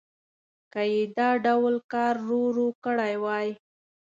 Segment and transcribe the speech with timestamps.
[0.73, 3.49] که یې دا ډول کار ورو ورو کړی وای.